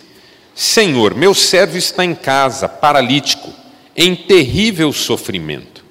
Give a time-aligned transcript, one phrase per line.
[0.54, 3.50] Senhor, meu servo está em casa, paralítico,
[3.96, 5.84] em terrível sofrimento.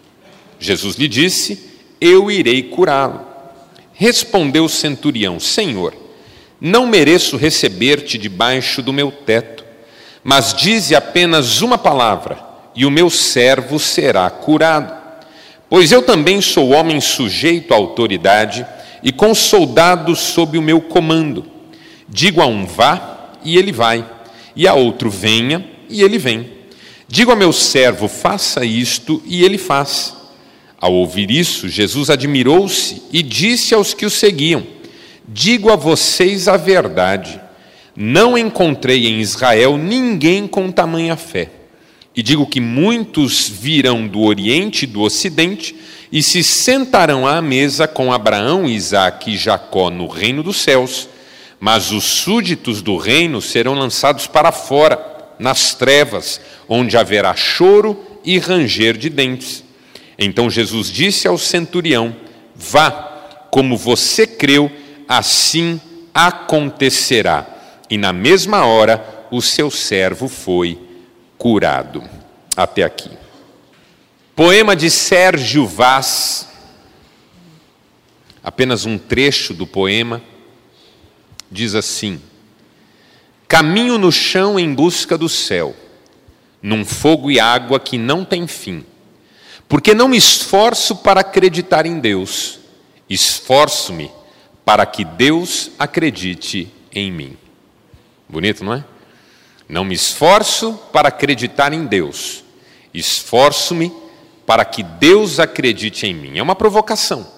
[0.60, 3.26] Jesus lhe disse: Eu irei curá-lo.
[3.94, 6.05] Respondeu o centurião: Senhor,
[6.60, 9.64] não mereço receber-te debaixo do meu teto,
[10.24, 12.40] mas dize apenas uma palavra,
[12.76, 14.94] e o meu servo será curado.
[15.70, 18.66] Pois eu também sou homem sujeito à autoridade
[19.04, 21.46] e com soldados sob o meu comando.
[22.08, 24.06] Digo a um vá, e ele vai,
[24.56, 26.50] e a outro venha, e ele vem.
[27.08, 30.16] Digo a meu servo, faça isto, e ele faz.
[30.80, 34.66] Ao ouvir isso, Jesus admirou-se e disse aos que o seguiam:
[35.28, 37.42] Digo a vocês a verdade,
[37.96, 41.50] não encontrei em Israel ninguém com tamanha fé.
[42.16, 45.76] E digo que muitos virão do Oriente e do Ocidente
[46.12, 51.10] e se sentarão à mesa com Abraão, Isaque e Jacó no reino dos céus,
[51.60, 56.40] mas os súditos do reino serão lançados para fora, nas trevas,
[56.70, 59.64] onde haverá choro e ranger de dentes.
[60.18, 62.16] Então Jesus disse ao centurião:
[62.56, 62.92] Vá,
[63.52, 64.72] como você creu,
[65.08, 65.80] assim
[66.14, 67.46] acontecerá.
[67.90, 70.80] E na mesma hora o seu servo foi
[71.38, 72.04] curado.
[72.56, 73.10] Até aqui.
[74.36, 76.50] Poema de Sérgio Vaz,
[78.44, 80.22] apenas um trecho do poema,
[81.50, 82.22] diz assim:
[83.48, 85.76] Caminho no chão em busca do céu,
[86.62, 88.86] num fogo e água que não tem fim
[89.68, 92.60] porque não me esforço para acreditar em Deus,
[93.10, 94.12] esforço-me
[94.66, 97.38] para que Deus acredite em mim.
[98.28, 98.84] Bonito, não é?
[99.70, 102.44] Não me esforço para acreditar em Deus,
[102.94, 103.94] esforço-me
[104.46, 106.38] para que Deus acredite em mim.
[106.38, 107.34] É uma provocação.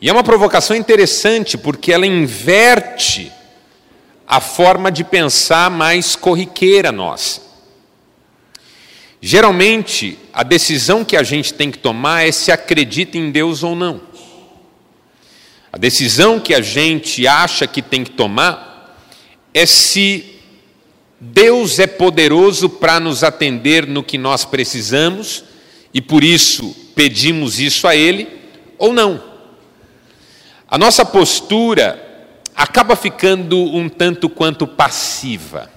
[0.00, 3.30] E é uma provocação interessante porque ela inverte
[4.26, 7.40] a forma de pensar mais corriqueira nossa.
[9.20, 13.76] Geralmente, a decisão que a gente tem que tomar é se acredita em Deus ou
[13.76, 14.00] não.
[15.72, 18.94] A decisão que a gente acha que tem que tomar
[19.54, 20.38] é se
[21.18, 25.44] Deus é poderoso para nos atender no que nós precisamos
[25.94, 28.28] e por isso pedimos isso a Ele
[28.78, 29.22] ou não.
[30.68, 35.70] A nossa postura acaba ficando um tanto quanto passiva.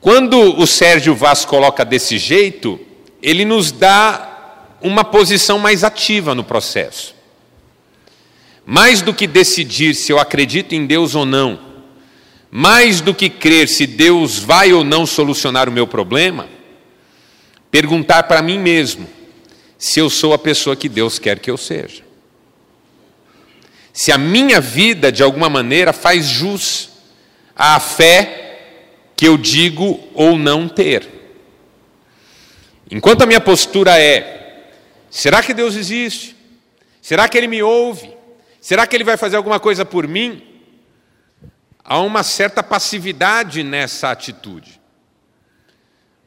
[0.00, 2.80] Quando o Sérgio Vaz coloca desse jeito,
[3.22, 7.13] ele nos dá uma posição mais ativa no processo.
[8.66, 11.58] Mais do que decidir se eu acredito em Deus ou não,
[12.50, 16.48] mais do que crer se Deus vai ou não solucionar o meu problema,
[17.70, 19.08] perguntar para mim mesmo
[19.76, 22.02] se eu sou a pessoa que Deus quer que eu seja.
[23.92, 26.90] Se a minha vida, de alguma maneira, faz jus
[27.54, 28.44] à fé
[29.16, 31.08] que eu digo ou não ter.
[32.90, 34.70] Enquanto a minha postura é:
[35.10, 36.36] será que Deus existe?
[37.00, 38.10] Será que Ele me ouve?
[38.64, 40.42] Será que Ele vai fazer alguma coisa por mim?
[41.84, 44.80] Há uma certa passividade nessa atitude.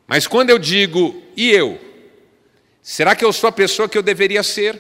[0.05, 1.81] Mas quando eu digo, e eu?
[2.79, 4.79] Será que eu sou a pessoa que eu deveria ser?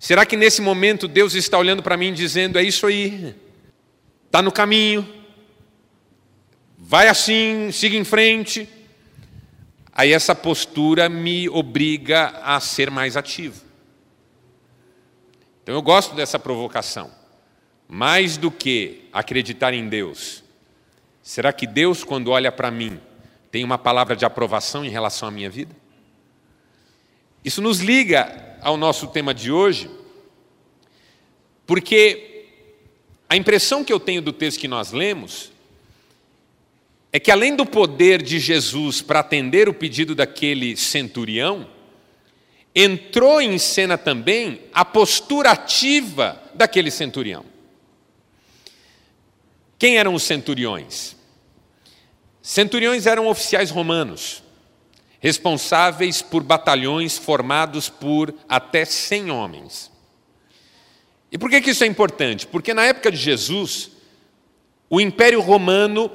[0.00, 3.36] Será que nesse momento Deus está olhando para mim dizendo: é isso aí,
[4.26, 5.08] está no caminho,
[6.76, 8.68] vai assim, siga em frente.
[9.92, 13.62] Aí essa postura me obriga a ser mais ativo.
[15.64, 17.10] Então eu gosto dessa provocação.
[17.88, 20.44] Mais do que acreditar em Deus,
[21.22, 23.00] será que Deus, quando olha para mim,
[23.50, 25.74] tem uma palavra de aprovação em relação à minha vida?
[27.42, 29.90] Isso nos liga ao nosso tema de hoje,
[31.66, 32.46] porque
[33.26, 35.50] a impressão que eu tenho do texto que nós lemos
[37.10, 41.66] é que além do poder de Jesus para atender o pedido daquele centurião,
[42.74, 47.44] entrou em cena também a postura ativa daquele centurião.
[49.78, 51.16] Quem eram os centuriões?
[52.42, 54.42] Centuriões eram oficiais romanos,
[55.20, 59.90] responsáveis por batalhões formados por até 100 homens.
[61.30, 62.46] E por que, que isso é importante?
[62.46, 63.90] Porque na época de Jesus,
[64.90, 66.10] o Império Romano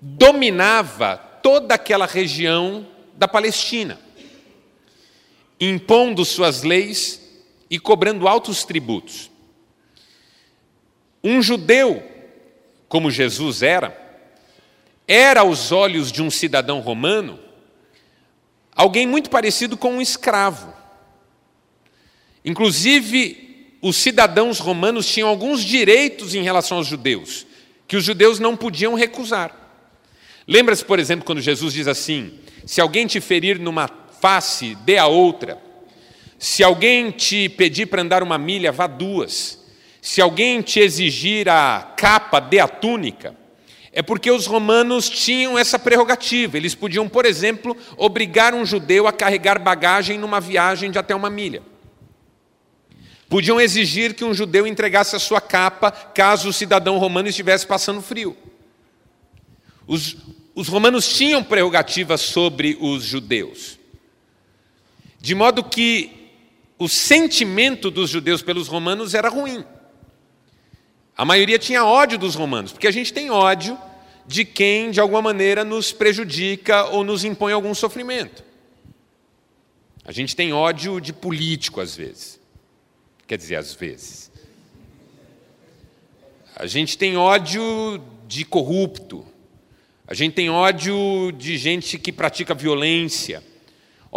[0.00, 3.98] dominava toda aquela região da Palestina,
[5.60, 7.20] impondo suas leis
[7.70, 9.30] e cobrando altos tributos.
[11.22, 12.02] Um judeu,
[12.88, 13.96] como Jesus era,
[15.08, 17.46] era aos olhos de um cidadão romano
[18.76, 20.72] alguém muito parecido com um escravo.
[22.44, 27.46] Inclusive, os cidadãos romanos tinham alguns direitos em relação aos judeus,
[27.88, 29.64] que os judeus não podiam recusar.
[30.46, 33.88] Lembra-se, por exemplo, quando Jesus diz assim: se alguém te ferir numa
[34.20, 35.62] face, dê a outra.
[36.38, 39.58] Se alguém te pedir para andar uma milha, vá duas.
[40.00, 43.34] Se alguém te exigir a capa, dê a túnica
[43.96, 46.58] é porque os romanos tinham essa prerrogativa.
[46.58, 51.30] Eles podiam, por exemplo, obrigar um judeu a carregar bagagem numa viagem de até uma
[51.30, 51.62] milha.
[53.26, 58.02] Podiam exigir que um judeu entregasse a sua capa caso o cidadão romano estivesse passando
[58.02, 58.36] frio.
[59.86, 60.18] Os,
[60.54, 63.75] os romanos tinham prerrogativas sobre os judeus.
[65.26, 66.30] De modo que
[66.78, 69.64] o sentimento dos judeus pelos romanos era ruim.
[71.16, 73.76] A maioria tinha ódio dos romanos, porque a gente tem ódio
[74.24, 78.44] de quem, de alguma maneira, nos prejudica ou nos impõe algum sofrimento.
[80.04, 82.38] A gente tem ódio de político, às vezes.
[83.26, 84.30] Quer dizer, às vezes.
[86.54, 89.26] A gente tem ódio de corrupto.
[90.06, 93.42] A gente tem ódio de gente que pratica violência.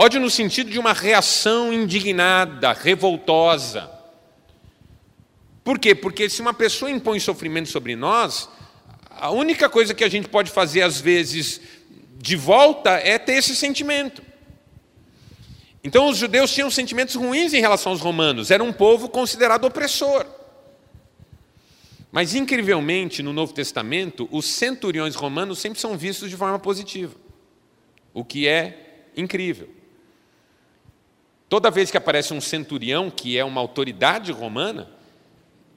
[0.01, 3.92] Ódio no sentido de uma reação indignada, revoltosa.
[5.62, 5.94] Por quê?
[5.94, 8.48] Porque se uma pessoa impõe sofrimento sobre nós,
[9.10, 11.60] a única coisa que a gente pode fazer, às vezes,
[12.18, 14.24] de volta é ter esse sentimento.
[15.84, 20.25] Então, os judeus tinham sentimentos ruins em relação aos romanos, era um povo considerado opressor.
[22.10, 27.18] Mas, incrivelmente, no Novo Testamento, os centuriões romanos sempre são vistos de forma positiva,
[28.13, 29.78] o que é incrível.
[31.50, 34.88] Toda vez que aparece um centurião, que é uma autoridade romana,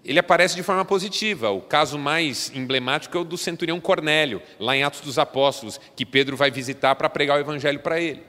[0.05, 1.51] ele aparece de forma positiva.
[1.51, 6.05] O caso mais emblemático é o do centurião Cornélio, lá em Atos dos Apóstolos, que
[6.05, 8.23] Pedro vai visitar para pregar o evangelho para ele.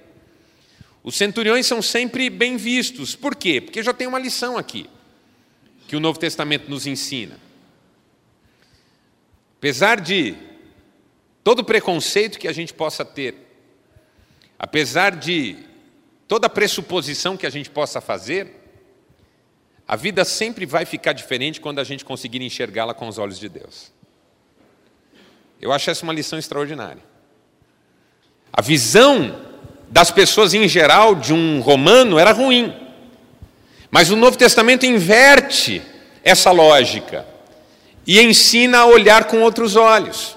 [1.03, 3.13] Os centuriões são sempre bem vistos.
[3.13, 3.59] Por quê?
[3.59, 4.89] Porque já tem uma lição aqui,
[5.85, 7.37] que o Novo Testamento nos ensina.
[9.57, 10.35] Apesar de
[11.43, 13.35] todo preconceito que a gente possa ter,
[14.57, 15.57] apesar de
[16.33, 18.59] toda pressuposição que a gente possa fazer,
[19.87, 23.47] a vida sempre vai ficar diferente quando a gente conseguir enxergá-la com os olhos de
[23.47, 23.91] Deus.
[25.61, 27.03] Eu acho essa uma lição extraordinária.
[28.51, 29.45] A visão
[29.91, 32.75] das pessoas em geral de um romano era ruim.
[33.91, 35.83] Mas o Novo Testamento inverte
[36.23, 37.27] essa lógica
[38.07, 40.35] e ensina a olhar com outros olhos.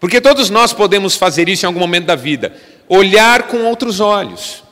[0.00, 2.52] Porque todos nós podemos fazer isso em algum momento da vida,
[2.90, 4.64] olhar com outros olhos.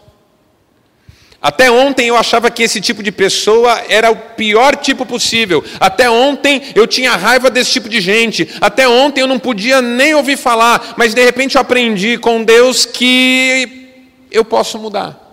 [1.40, 5.64] Até ontem eu achava que esse tipo de pessoa era o pior tipo possível.
[5.78, 8.48] Até ontem eu tinha raiva desse tipo de gente.
[8.60, 10.94] Até ontem eu não podia nem ouvir falar.
[10.96, 15.24] Mas de repente eu aprendi com Deus que eu posso mudar.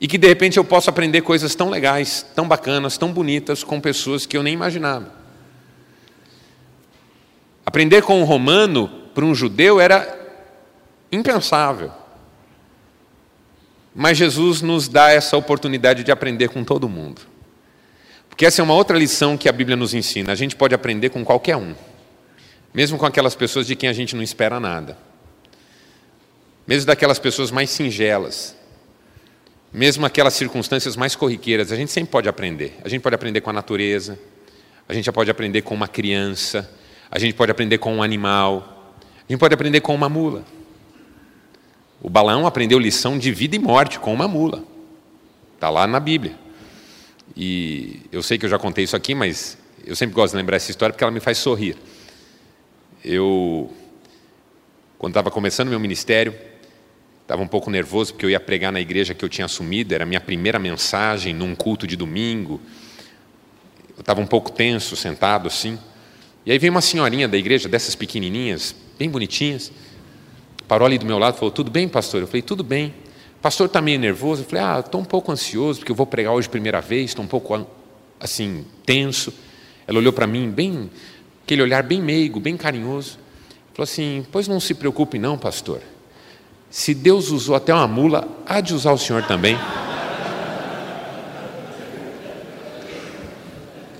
[0.00, 3.80] E que de repente eu posso aprender coisas tão legais, tão bacanas, tão bonitas com
[3.80, 5.12] pessoas que eu nem imaginava.
[7.66, 10.19] Aprender com um romano para um judeu era
[11.10, 11.92] impensável.
[13.94, 17.22] Mas Jesus nos dá essa oportunidade de aprender com todo mundo.
[18.28, 20.32] Porque essa é uma outra lição que a Bíblia nos ensina.
[20.32, 21.74] A gente pode aprender com qualquer um,
[22.72, 24.96] mesmo com aquelas pessoas de quem a gente não espera nada,
[26.66, 28.56] mesmo daquelas pessoas mais singelas,
[29.72, 31.72] mesmo aquelas circunstâncias mais corriqueiras.
[31.72, 32.78] A gente sempre pode aprender.
[32.84, 34.18] A gente pode aprender com a natureza,
[34.88, 36.70] a gente pode aprender com uma criança,
[37.10, 38.94] a gente pode aprender com um animal,
[39.28, 40.44] a gente pode aprender com uma mula.
[42.02, 44.64] O Balaão aprendeu lição de vida e morte com uma mula.
[45.54, 46.34] Está lá na Bíblia.
[47.36, 50.56] E eu sei que eu já contei isso aqui, mas eu sempre gosto de lembrar
[50.56, 51.76] essa história porque ela me faz sorrir.
[53.04, 53.70] Eu,
[54.98, 56.34] quando estava começando meu ministério,
[57.20, 60.04] estava um pouco nervoso porque eu ia pregar na igreja que eu tinha assumido, era
[60.04, 62.60] a minha primeira mensagem num culto de domingo.
[63.94, 65.78] Eu estava um pouco tenso, sentado assim.
[66.46, 69.70] E aí veio uma senhorinha da igreja, dessas pequenininhas, bem bonitinhas
[70.70, 72.20] parou ali do meu lado e falou: Tudo bem, pastor?
[72.20, 72.94] Eu falei: Tudo bem.
[73.38, 74.42] O pastor está meio nervoso?
[74.42, 77.24] Eu falei: Ah, estou um pouco ansioso, porque eu vou pregar hoje primeira vez, estou
[77.24, 77.66] um pouco
[78.20, 79.34] assim, tenso.
[79.84, 80.88] Ela olhou para mim, bem,
[81.42, 83.18] aquele olhar bem meigo, bem carinhoso.
[83.74, 85.80] Falou assim: Pois não se preocupe, não, pastor.
[86.70, 89.58] Se Deus usou até uma mula, há de usar o senhor também.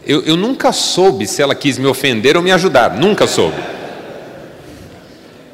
[0.07, 3.80] Eu, eu, nunca soube se ela quis me ofender ou me ajudar, nunca soube.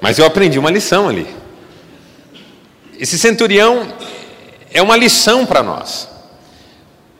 [0.00, 1.26] Mas eu aprendi uma lição ali.
[2.98, 3.86] Esse centurião
[4.72, 6.08] é uma lição para nós,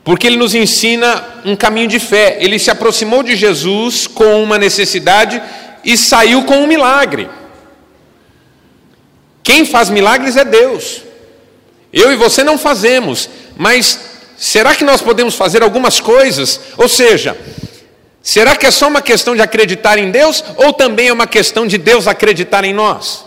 [0.05, 2.39] porque ele nos ensina um caminho de fé.
[2.41, 5.43] Ele se aproximou de Jesus com uma necessidade
[5.85, 7.29] e saiu com um milagre.
[9.43, 11.03] Quem faz milagres é Deus.
[11.93, 14.01] Eu e você não fazemos, mas
[14.37, 16.61] será que nós podemos fazer algumas coisas?
[16.77, 17.37] Ou seja,
[18.29, 21.67] será que é só uma questão de acreditar em Deus ou também é uma questão
[21.67, 23.25] de Deus acreditar em nós?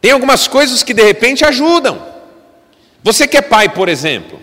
[0.00, 2.00] Tem algumas coisas que de repente ajudam.
[3.02, 4.40] Você que é pai, por exemplo,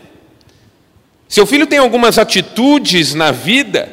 [1.27, 3.91] seu filho tem algumas atitudes na vida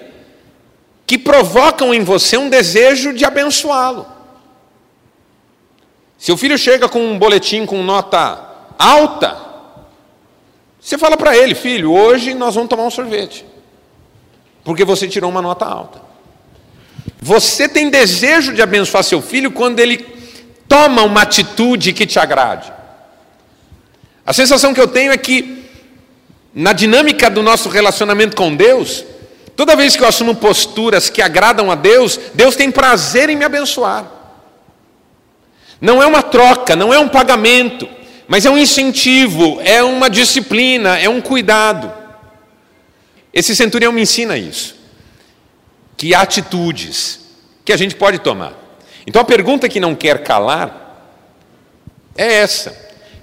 [1.07, 4.07] que provocam em você um desejo de abençoá-lo.
[6.19, 8.39] Seu filho chega com um boletim com nota
[8.79, 9.51] alta,
[10.81, 13.45] você fala para ele, filho, hoje nós vamos tomar um sorvete,
[14.65, 16.01] porque você tirou uma nota alta.
[17.21, 19.99] Você tem desejo de abençoar seu filho quando ele
[20.69, 22.73] toma uma atitude que te agrade.
[24.25, 25.65] A sensação que eu tenho é que,
[26.55, 29.05] na dinâmica do nosso relacionamento com Deus,
[29.57, 33.45] toda vez que eu assumo posturas que agradam a Deus, Deus tem prazer em me
[33.45, 34.07] abençoar.
[35.81, 37.89] Não é uma troca, não é um pagamento,
[38.29, 42.00] mas é um incentivo, é uma disciplina, é um cuidado.
[43.33, 44.77] Esse centurião me ensina isso.
[45.97, 47.21] Que atitudes
[47.65, 48.55] que a gente pode tomar.
[49.07, 51.21] Então a pergunta que não quer calar
[52.17, 52.77] é essa: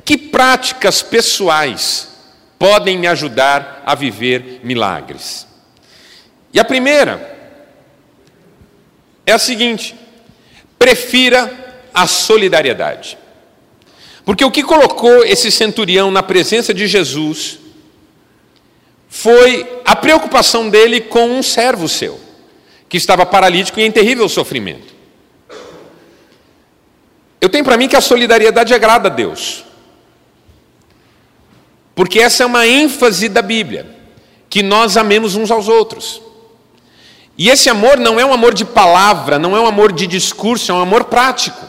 [0.06, 2.10] que práticas pessoais
[2.58, 5.48] podem me ajudar a viver milagres?
[6.54, 7.38] E a primeira
[9.26, 9.96] é a seguinte:
[10.80, 11.52] prefira
[11.94, 13.18] a solidariedade.
[14.24, 17.60] Porque o que colocou esse centurião na presença de Jesus
[19.08, 22.20] foi a preocupação dele com um servo seu,
[22.90, 24.96] que estava paralítico e em terrível sofrimento.
[27.40, 29.64] Eu tenho para mim que a solidariedade agrada a Deus.
[31.96, 33.86] Porque essa é uma ênfase da Bíblia,
[34.50, 36.22] que nós amemos uns aos outros.
[37.38, 40.72] E esse amor não é um amor de palavra, não é um amor de discurso,
[40.72, 41.66] é um amor prático.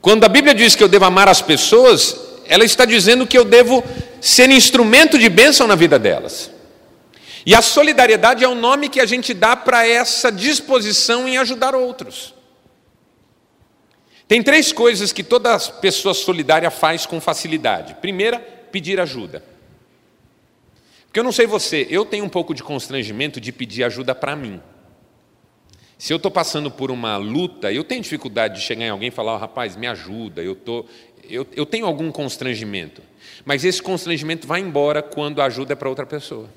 [0.00, 2.16] Quando a Bíblia diz que eu devo amar as pessoas,
[2.48, 3.84] ela está dizendo que eu devo
[4.20, 6.50] ser instrumento de bênção na vida delas.
[7.44, 11.74] E a solidariedade é o nome que a gente dá para essa disposição em ajudar
[11.74, 12.34] outros.
[14.26, 17.94] Tem três coisas que toda pessoa solidária faz com facilidade.
[18.00, 18.40] Primeira,
[18.72, 19.44] pedir ajuda.
[21.06, 24.34] Porque eu não sei você, eu tenho um pouco de constrangimento de pedir ajuda para
[24.34, 24.60] mim.
[25.96, 29.12] Se eu estou passando por uma luta, eu tenho dificuldade de chegar em alguém e
[29.12, 30.84] falar, oh, rapaz, me ajuda, eu, tô,
[31.30, 33.00] eu, eu tenho algum constrangimento.
[33.44, 36.48] Mas esse constrangimento vai embora quando a ajuda é para outra pessoa.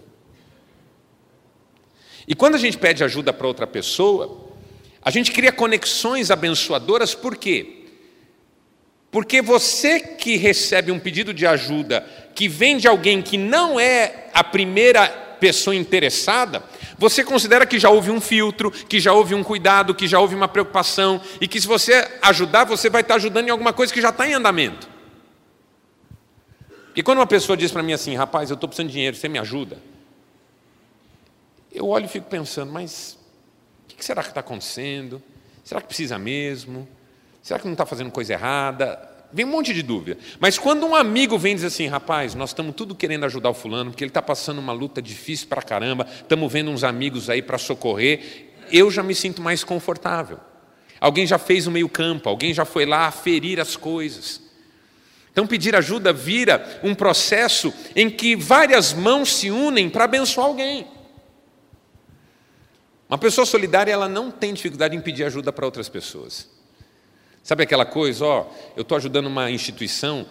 [2.28, 4.50] E quando a gente pede ajuda para outra pessoa,
[5.02, 7.86] a gente cria conexões abençoadoras, por quê?
[9.12, 12.06] Porque você que recebe um pedido de ajuda
[12.36, 15.08] que vem de alguém que não é a primeira
[15.40, 16.64] pessoa interessada,
[16.98, 20.36] você considera que já houve um filtro, que já houve um cuidado, que já houve
[20.36, 24.02] uma preocupação, e que se você ajudar, você vai estar ajudando em alguma coisa que
[24.02, 24.88] já está em andamento.
[26.96, 29.30] E quando uma pessoa diz para mim assim, rapaz, eu estou precisando de dinheiro, você
[29.30, 29.78] me ajuda?
[31.72, 33.20] Eu olho e fico pensando, mas
[34.00, 35.22] que será que está acontecendo?
[35.64, 36.88] Será que precisa mesmo?
[37.44, 39.08] Será que não está fazendo coisa errada?
[39.32, 40.18] Vem um monte de dúvida.
[40.40, 43.54] Mas quando um amigo vem e diz assim, rapaz, nós estamos tudo querendo ajudar o
[43.54, 47.42] fulano, porque ele está passando uma luta difícil para caramba, estamos vendo uns amigos aí
[47.42, 50.40] para socorrer, eu já me sinto mais confortável.
[51.00, 54.42] Alguém já fez o meio-campo, alguém já foi lá ferir as coisas.
[55.40, 60.86] Então, pedir ajuda vira um processo em que várias mãos se unem para abençoar alguém.
[63.08, 66.50] Uma pessoa solidária, ela não tem dificuldade em pedir ajuda para outras pessoas.
[67.42, 70.26] Sabe aquela coisa, ó, eu estou ajudando uma instituição,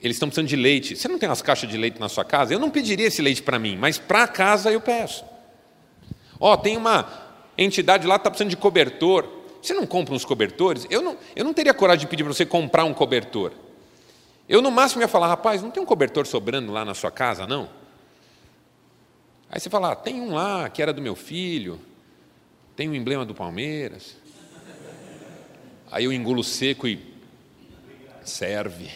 [0.00, 0.96] eles estão precisando de leite.
[0.96, 2.54] Você não tem umas caixas de leite na sua casa?
[2.54, 5.22] Eu não pediria esse leite para mim, mas para casa eu peço.
[6.40, 7.06] Ó, tem uma
[7.58, 9.28] entidade lá que está precisando de cobertor.
[9.60, 10.86] Você não compra uns cobertores?
[10.88, 13.52] Eu não, eu não teria coragem de pedir para você comprar um cobertor.
[14.48, 17.46] Eu, no máximo, ia falar, rapaz, não tem um cobertor sobrando lá na sua casa,
[17.46, 17.68] não?
[19.50, 21.80] Aí você fala, ah, tem um lá que era do meu filho.
[22.76, 24.16] Tem um emblema do Palmeiras.
[25.90, 27.00] Aí eu engulo seco e
[28.24, 28.90] serve.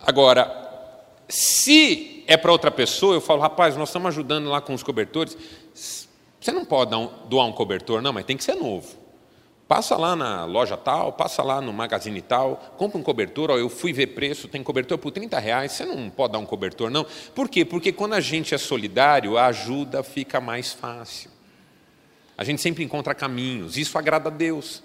[0.00, 0.64] Agora,
[1.28, 5.36] Se é para outra pessoa, eu falo, rapaz, nós estamos ajudando lá com os cobertores.
[5.74, 6.90] Você não pode
[7.28, 9.05] doar um cobertor, não, mas tem que ser novo.
[9.68, 13.68] Passa lá na loja tal, passa lá no magazine tal, compra um cobertor, ó, eu
[13.68, 17.04] fui ver preço, tem cobertor por 30 reais, você não pode dar um cobertor, não.
[17.34, 17.64] Por quê?
[17.64, 21.30] Porque quando a gente é solidário, a ajuda fica mais fácil.
[22.38, 24.84] A gente sempre encontra caminhos, isso agrada a Deus.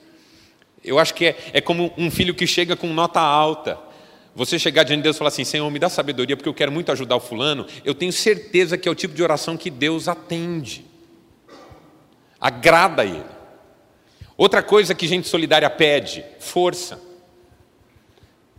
[0.83, 3.77] Eu acho que é, é como um filho que chega com nota alta.
[4.33, 6.71] Você chegar diante de Deus e falar assim: Senhor, me dá sabedoria porque eu quero
[6.71, 7.67] muito ajudar o fulano.
[7.85, 10.85] Eu tenho certeza que é o tipo de oração que Deus atende,
[12.39, 13.40] agrada a Ele.
[14.41, 16.99] Outra coisa que gente solidária pede: força.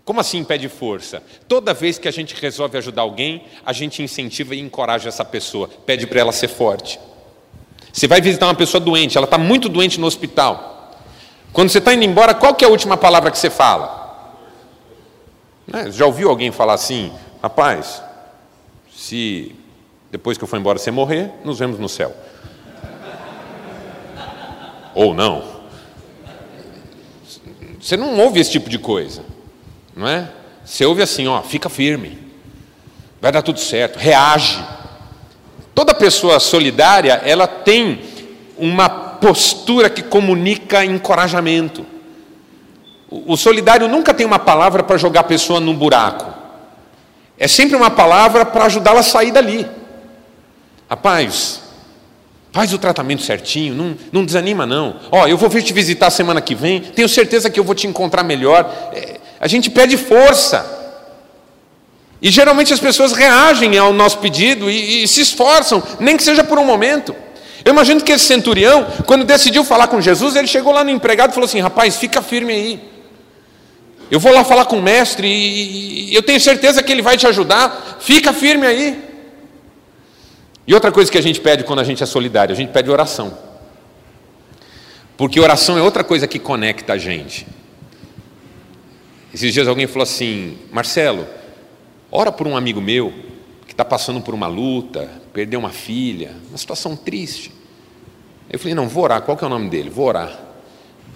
[0.05, 1.21] Como assim pede força?
[1.49, 5.69] Toda vez que a gente resolve ajudar alguém, a gente incentiva e encoraja essa pessoa,
[5.85, 7.01] pede para ela ser forte.
[7.93, 10.93] Você vai visitar uma pessoa doente, ela está muito doente no hospital.
[11.53, 14.39] Quando você está indo embora, qual que é a última palavra que você fala?
[15.67, 15.91] Né?
[15.91, 17.13] Já ouviu alguém falar assim,
[17.43, 18.01] rapaz,
[18.95, 19.53] se
[20.13, 22.15] depois que eu for embora você morrer, nos vemos no céu.
[24.95, 25.52] Ou não.
[27.83, 29.25] Você não ouve esse tipo de coisa,
[29.97, 30.31] não é?
[30.65, 32.17] Você ouve assim, ó, fica firme,
[33.21, 34.63] vai dar tudo certo, reage.
[35.75, 38.01] Toda pessoa solidária, ela tem
[38.57, 41.85] uma postura que comunica encorajamento.
[43.11, 46.33] O solidário nunca tem uma palavra para jogar a pessoa num buraco.
[47.37, 49.67] É sempre uma palavra para ajudá-la a sair dali.
[50.89, 51.61] Rapaz,
[52.53, 54.97] faz o tratamento certinho, não, não desanima não.
[55.11, 57.87] Ó, eu vou vir te visitar semana que vem, tenho certeza que eu vou te
[57.87, 58.71] encontrar melhor.
[58.93, 60.81] É, a gente pede força.
[62.21, 66.45] E geralmente as pessoas reagem ao nosso pedido e, e, se esforçam, nem que seja
[66.45, 67.17] por um momento.
[67.65, 71.31] Eu imagino que esse centurião, quando decidiu falar com Jesus, ele chegou lá no empregado
[71.31, 72.81] e falou assim: rapaz, fica firme aí.
[74.11, 77.27] Eu vou lá falar com o mestre e eu tenho certeza que ele vai te
[77.27, 79.12] ajudar, fica firme aí.
[80.67, 82.91] E outra coisa que a gente pede quando a gente é solidário, a gente pede
[82.91, 83.37] oração.
[85.17, 87.47] Porque oração é outra coisa que conecta a gente.
[89.33, 91.27] Esses dias alguém falou assim: Marcelo,
[92.15, 93.11] Ora por um amigo meu
[93.67, 97.51] que está passando por uma luta, perdeu uma filha, uma situação triste.
[98.51, 99.89] Eu falei, não, vou orar, qual que é o nome dele?
[99.89, 100.39] Vou orar.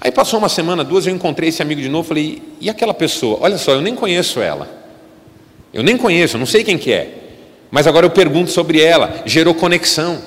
[0.00, 3.38] Aí passou uma semana, duas, eu encontrei esse amigo de novo, falei, e aquela pessoa?
[3.42, 4.66] Olha só, eu nem conheço ela.
[5.70, 7.25] Eu nem conheço, não sei quem que é.
[7.70, 10.20] Mas agora eu pergunto sobre ela, gerou conexão.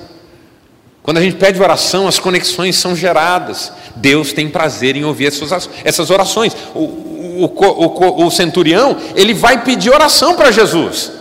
[1.02, 3.72] Quando a gente pede oração, as conexões são geradas.
[3.96, 6.56] Deus tem prazer em ouvir essas orações.
[6.76, 11.12] O, o, o, o centurião, ele vai pedir oração para Jesus.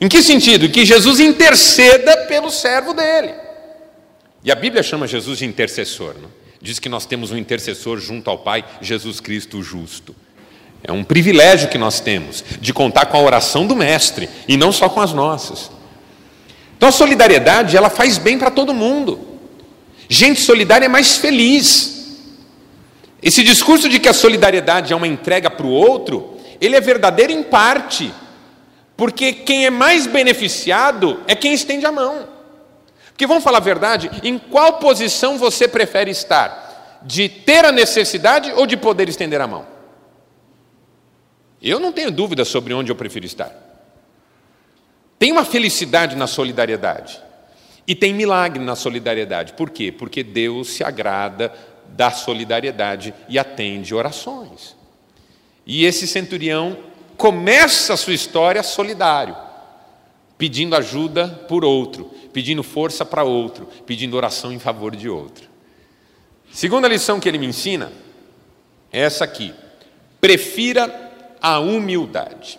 [0.00, 0.68] Em que sentido?
[0.68, 3.32] Que Jesus interceda pelo servo dele.
[4.42, 6.14] E a Bíblia chama Jesus de intercessor.
[6.20, 6.28] Não?
[6.60, 10.14] Diz que nós temos um intercessor junto ao Pai, Jesus Cristo justo.
[10.86, 14.70] É um privilégio que nós temos de contar com a oração do Mestre e não
[14.70, 15.70] só com as nossas.
[16.76, 19.18] Então a solidariedade, ela faz bem para todo mundo.
[20.10, 22.18] Gente solidária é mais feliz.
[23.22, 27.32] Esse discurso de que a solidariedade é uma entrega para o outro, ele é verdadeiro
[27.32, 28.12] em parte,
[28.94, 32.28] porque quem é mais beneficiado é quem estende a mão.
[33.06, 37.00] Porque vamos falar a verdade, em qual posição você prefere estar?
[37.02, 39.73] De ter a necessidade ou de poder estender a mão?
[41.64, 43.50] Eu não tenho dúvida sobre onde eu prefiro estar.
[45.18, 47.18] Tem uma felicidade na solidariedade.
[47.86, 49.54] E tem milagre na solidariedade.
[49.54, 49.90] Por quê?
[49.90, 51.50] Porque Deus se agrada
[51.88, 54.76] da solidariedade e atende orações.
[55.66, 56.76] E esse centurião
[57.16, 59.34] começa a sua história solidário,
[60.36, 65.48] pedindo ajuda por outro, pedindo força para outro, pedindo oração em favor de outro.
[66.52, 67.90] Segunda lição que ele me ensina
[68.92, 69.54] é essa aqui:
[70.20, 71.03] prefira
[71.44, 72.58] a humildade.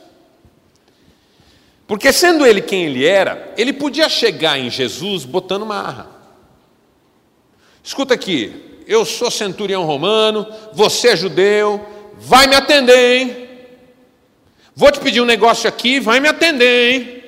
[1.88, 6.08] Porque sendo ele quem ele era, ele podia chegar em Jesus botando marra.
[7.84, 13.50] Escuta aqui, eu sou centurião romano, você é judeu, vai me atender, hein?
[14.76, 17.24] Vou te pedir um negócio aqui, vai me atender, hein?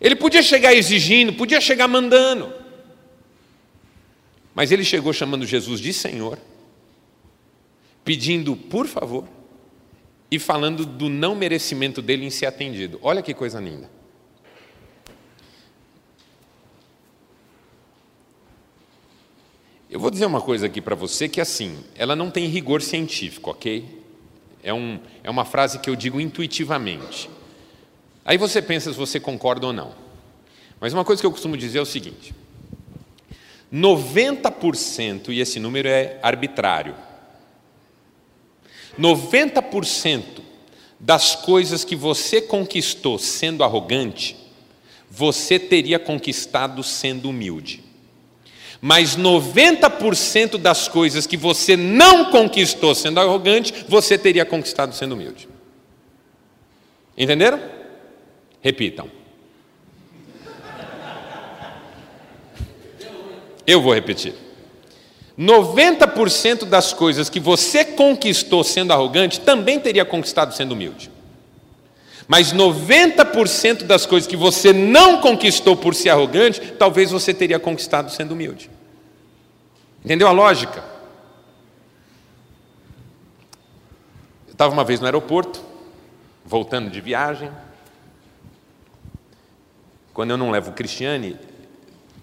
[0.00, 2.50] Ele podia chegar exigindo, podia chegar mandando.
[4.54, 6.38] Mas ele chegou chamando Jesus de Senhor,
[8.02, 9.28] pedindo por favor
[10.30, 12.98] e falando do não merecimento dele em ser atendido.
[13.02, 13.90] Olha que coisa linda.
[19.90, 23.50] Eu vou dizer uma coisa aqui para você que, assim, ela não tem rigor científico,
[23.50, 24.00] ok?
[24.62, 27.28] É, um, é uma frase que eu digo intuitivamente.
[28.24, 29.92] Aí você pensa se você concorda ou não.
[30.78, 32.32] Mas uma coisa que eu costumo dizer é o seguinte:
[33.72, 36.94] 90%, e esse número é arbitrário,
[39.00, 40.22] 90%
[40.98, 44.36] das coisas que você conquistou sendo arrogante,
[45.10, 47.82] você teria conquistado sendo humilde.
[48.82, 55.48] Mas 90% das coisas que você não conquistou sendo arrogante, você teria conquistado sendo humilde.
[57.16, 57.60] Entenderam?
[58.60, 59.10] Repitam.
[63.66, 64.34] Eu vou repetir.
[65.40, 71.10] 90% das coisas que você conquistou sendo arrogante também teria conquistado sendo humilde.
[72.28, 78.10] Mas 90% das coisas que você não conquistou por ser arrogante, talvez você teria conquistado
[78.10, 78.70] sendo humilde.
[80.04, 80.84] Entendeu a lógica?
[84.46, 85.64] Eu estava uma vez no aeroporto,
[86.44, 87.50] voltando de viagem.
[90.12, 91.38] Quando eu não levo o Cristiane,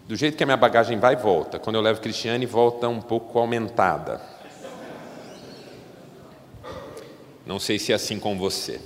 [0.07, 1.59] do jeito que a minha bagagem vai e volta.
[1.59, 4.21] Quando eu levo Cristiane, volta um pouco aumentada.
[7.45, 8.79] Não sei se é assim com você.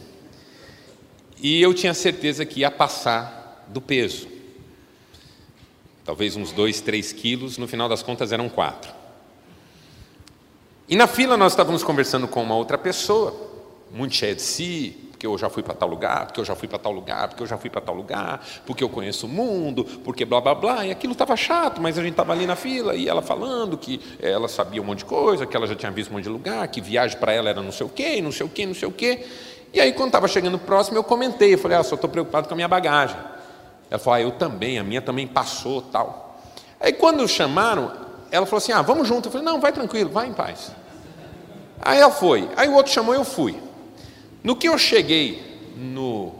[1.39, 4.27] E eu tinha certeza que ia passar do peso.
[6.03, 8.91] Talvez uns dois, três quilos, no final das contas eram quatro.
[10.89, 13.35] E na fila nós estávamos conversando com uma outra pessoa,
[13.91, 16.67] muito cheia de si, porque eu já fui para tal lugar, porque eu já fui
[16.67, 19.83] para tal lugar, porque eu já fui para tal lugar, porque eu conheço o mundo,
[20.03, 20.83] porque blá blá blá.
[20.83, 24.01] E aquilo estava chato, mas a gente estava ali na fila e ela falando que
[24.19, 26.67] ela sabia um monte de coisa, que ela já tinha visto um monte de lugar,
[26.69, 28.87] que viagem para ela era não sei o quê, não sei o quê, não sei
[28.87, 29.23] o quê.
[29.71, 32.55] E aí, quando estava chegando próximo, eu comentei, eu falei, ah, só estou preocupado com
[32.55, 33.17] a minha bagagem.
[33.91, 36.39] Ela falou, ah, eu também, a minha também passou, tal.
[36.79, 37.91] Aí, quando chamaram,
[38.31, 39.27] ela falou assim, ah, vamos junto.
[39.27, 40.71] Eu falei, não, vai tranquilo, vai em paz.
[41.79, 42.49] Aí ela foi.
[42.57, 43.55] Aí o outro chamou, eu fui.
[44.43, 45.39] No que eu cheguei
[45.77, 46.33] no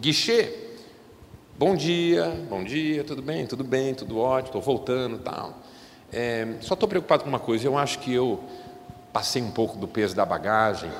[0.00, 0.52] guichê,
[1.56, 5.62] bom dia, bom dia, tudo bem, tudo bem, tudo ótimo, estou voltando tal.
[6.12, 8.42] É, só estou preocupado com uma coisa, eu acho que eu
[9.12, 10.90] passei um pouco do peso da bagagem,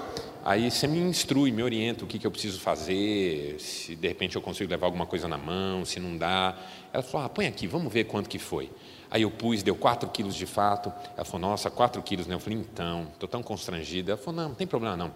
[0.45, 4.37] aí você me instrui, me orienta o que, que eu preciso fazer, se de repente
[4.37, 6.57] eu consigo levar alguma coisa na mão, se não dá.
[6.93, 8.71] Ela falou, ah, põe aqui, vamos ver quanto que foi.
[9.11, 10.93] Aí eu pus, deu 4 quilos de fato.
[11.17, 12.37] Ela falou, nossa, 4 quilos, né?
[12.37, 14.13] Eu falei, então, estou tão constrangida.
[14.13, 15.13] Ela falou, não, não tem problema não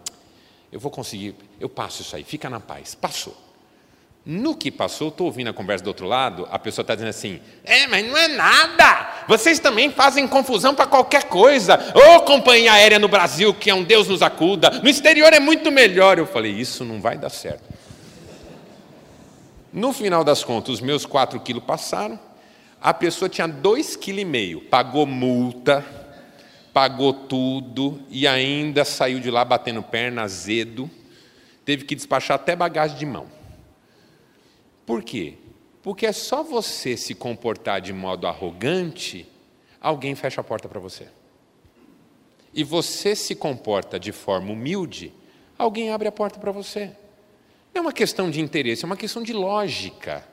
[0.70, 2.94] eu vou conseguir, eu passo isso aí, fica na paz.
[2.94, 3.36] Passou.
[4.30, 7.40] No que passou, estou ouvindo a conversa do outro lado, a pessoa está dizendo assim:
[7.64, 11.78] é, mas não é nada, vocês também fazem confusão para qualquer coisa.
[11.94, 15.40] Ô oh, companhia aérea no Brasil, que é um Deus nos acuda, no exterior é
[15.40, 16.18] muito melhor.
[16.18, 17.64] Eu falei: isso não vai dar certo.
[19.72, 22.20] No final das contas, os meus 4 quilos passaram,
[22.80, 25.84] a pessoa tinha 2,5 kg, pagou multa,
[26.72, 30.90] pagou tudo e ainda saiu de lá batendo perna, azedo,
[31.64, 33.26] teve que despachar até bagagem de mão.
[34.86, 35.34] Por quê?
[35.82, 39.26] Porque é só você se comportar de modo arrogante,
[39.80, 41.08] alguém fecha a porta para você.
[42.54, 45.12] E você se comporta de forma humilde,
[45.58, 46.86] alguém abre a porta para você.
[47.74, 50.26] Não é uma questão de interesse, é uma questão de lógica.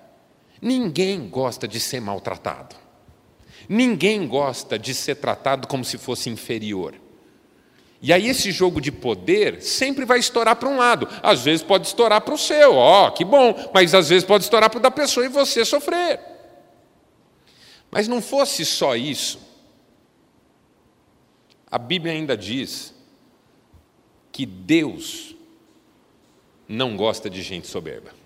[0.61, 2.75] Ninguém gosta de ser maltratado.
[3.67, 6.95] Ninguém gosta de ser tratado como se fosse inferior.
[8.01, 11.07] E aí esse jogo de poder sempre vai estourar para um lado.
[11.23, 14.43] Às vezes pode estourar para o seu, ó, oh, que bom, mas às vezes pode
[14.43, 16.19] estourar para o da pessoa e você sofrer.
[17.89, 19.39] Mas não fosse só isso.
[21.71, 22.93] A Bíblia ainda diz
[24.31, 25.35] que Deus
[26.67, 28.24] não gosta de gente soberba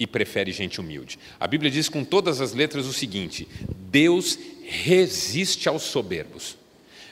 [0.00, 1.18] e prefere gente humilde.
[1.38, 3.46] A Bíblia diz com todas as letras o seguinte:
[3.90, 6.56] Deus resiste aos soberbos,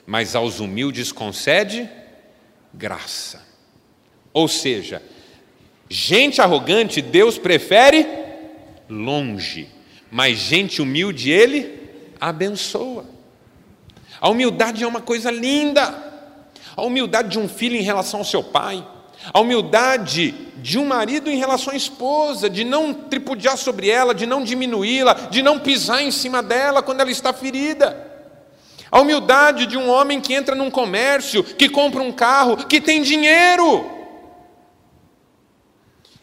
[0.07, 1.89] mas aos humildes concede
[2.73, 3.47] graça.
[4.33, 5.03] Ou seja,
[5.89, 8.07] gente arrogante Deus prefere
[8.89, 9.69] longe,
[10.11, 11.79] mas gente humilde Ele
[12.19, 13.05] abençoa.
[14.19, 16.07] A humildade é uma coisa linda.
[16.75, 18.87] A humildade de um filho em relação ao seu pai,
[19.33, 24.27] a humildade de um marido em relação à esposa, de não tripudiar sobre ela, de
[24.27, 28.07] não diminuí-la, de não pisar em cima dela quando ela está ferida.
[28.91, 33.03] A humildade de um homem que entra num comércio, que compra um carro, que tem
[33.03, 33.99] dinheiro.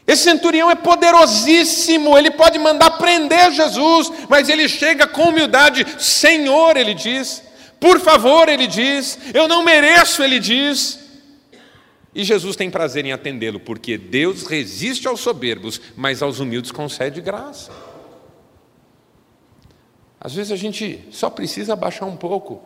[0.08, 6.78] Esse centurião é poderosíssimo, ele pode mandar prender Jesus, mas ele chega com humildade: Senhor,
[6.78, 7.44] ele diz,
[7.80, 11.05] por favor, ele diz, eu não mereço, ele diz.
[12.16, 17.20] E Jesus tem prazer em atendê-lo, porque Deus resiste aos soberbos, mas aos humildes concede
[17.20, 17.74] graça.
[20.18, 22.64] Às vezes a gente só precisa abaixar um pouco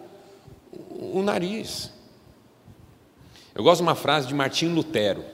[0.72, 1.92] o nariz.
[3.56, 5.26] Eu gosto de uma frase de Martinho Lutero.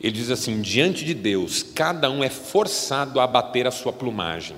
[0.00, 4.56] Ele diz assim: diante de Deus, cada um é forçado a bater a sua plumagem.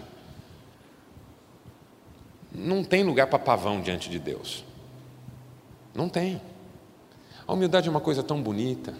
[2.52, 4.62] Não tem lugar para pavão diante de Deus.
[5.94, 6.40] Não tem.
[7.46, 8.94] A humildade é uma coisa tão bonita.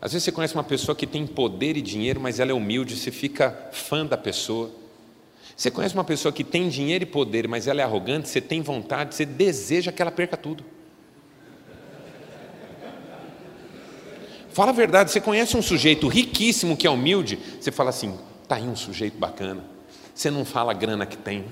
[0.00, 2.96] Às vezes você conhece uma pessoa que tem poder e dinheiro, mas ela é humilde,
[2.96, 4.70] você fica fã da pessoa.
[5.56, 8.62] Você conhece uma pessoa que tem dinheiro e poder, mas ela é arrogante, você tem
[8.62, 10.64] vontade, você deseja que ela perca tudo.
[14.52, 18.56] Fala a verdade, você conhece um sujeito riquíssimo que é humilde, você fala assim: tá
[18.56, 19.62] aí um sujeito bacana.
[20.14, 21.44] Você não fala a grana que tem.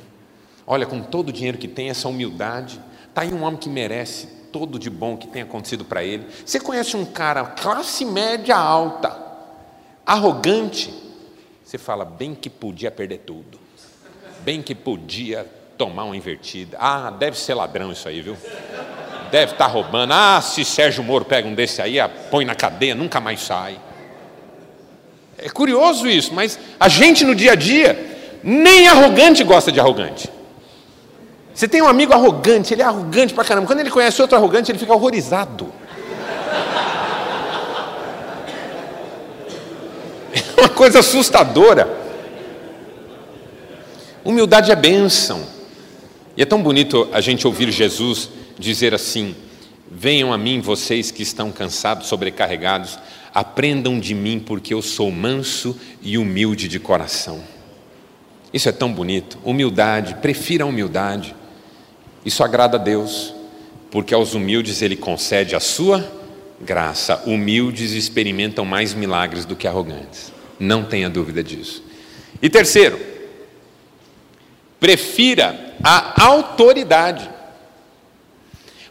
[0.66, 2.80] Olha, com todo o dinheiro que tem, essa humildade.
[3.14, 6.26] Tá aí um homem que merece todo de bom que tem acontecido para ele.
[6.44, 9.16] Você conhece um cara classe média alta,
[10.04, 10.92] arrogante,
[11.64, 13.60] você fala bem que podia perder tudo.
[14.40, 16.76] Bem que podia tomar uma invertida.
[16.80, 18.36] Ah, deve ser ladrão isso aí, viu?
[19.30, 20.12] deve estar tá roubando.
[20.12, 21.98] Ah, se Sérgio Moro pega um desse aí,
[22.30, 23.78] põe na cadeia, nunca mais sai.
[25.36, 30.28] É curioso isso, mas a gente no dia a dia, nem arrogante gosta de arrogante.
[31.58, 33.66] Você tem um amigo arrogante, ele é arrogante pra caramba.
[33.66, 35.72] Quando ele conhece outro arrogante, ele fica horrorizado.
[40.56, 41.88] É uma coisa assustadora.
[44.24, 45.42] Humildade é bênção.
[46.36, 49.34] E é tão bonito a gente ouvir Jesus dizer assim:
[49.90, 53.00] Venham a mim, vocês que estão cansados, sobrecarregados,
[53.34, 57.42] aprendam de mim, porque eu sou manso e humilde de coração.
[58.52, 59.38] Isso é tão bonito.
[59.44, 61.34] Humildade, prefira a humildade.
[62.24, 63.34] Isso agrada a Deus,
[63.90, 66.10] porque aos humildes Ele concede a sua
[66.60, 67.22] graça.
[67.26, 70.32] Humildes experimentam mais milagres do que arrogantes.
[70.58, 71.82] Não tenha dúvida disso.
[72.42, 72.98] E terceiro,
[74.80, 77.28] prefira a autoridade.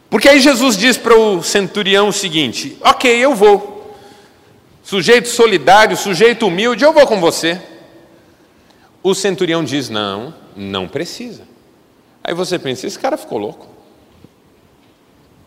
[0.09, 3.95] Porque aí Jesus diz para o centurião o seguinte: Ok, eu vou.
[4.83, 7.59] Sujeito solidário, sujeito humilde, eu vou com você.
[9.03, 11.43] O centurião diz: Não, não precisa.
[12.27, 13.69] Aí você pensa: Esse cara ficou louco.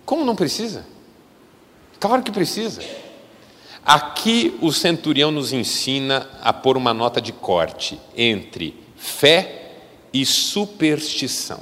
[0.06, 0.86] Como não precisa?
[2.00, 2.82] Claro que precisa.
[3.84, 9.72] Aqui o centurião nos ensina a pôr uma nota de corte entre fé
[10.12, 11.60] e superstição.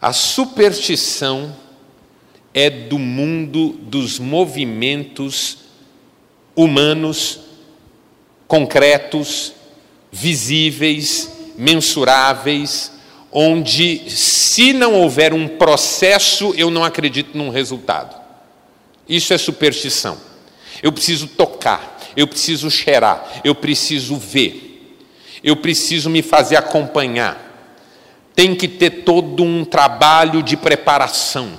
[0.00, 1.56] A superstição
[2.52, 5.58] é do mundo dos movimentos
[6.54, 7.40] humanos,
[8.46, 9.54] concretos,
[10.12, 12.93] visíveis, mensuráveis,
[13.34, 18.16] onde, se não houver um processo, eu não acredito num resultado.
[19.06, 20.16] Isso é superstição.
[20.82, 24.96] Eu preciso tocar, eu preciso cheirar, eu preciso ver,
[25.42, 27.44] eu preciso me fazer acompanhar
[28.34, 31.52] tem que ter todo um trabalho de preparação.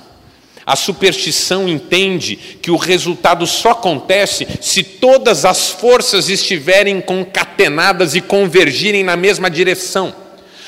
[0.65, 8.21] A superstição entende que o resultado só acontece se todas as forças estiverem concatenadas e
[8.21, 10.13] convergirem na mesma direção.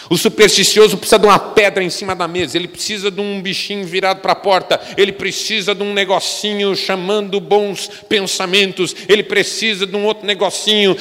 [0.10, 3.86] O supersticioso precisa de uma pedra em cima da mesa, ele precisa de um bichinho
[3.86, 9.96] virado para a porta, ele precisa de um negocinho chamando bons pensamentos, ele precisa de
[9.96, 10.96] um outro negocinho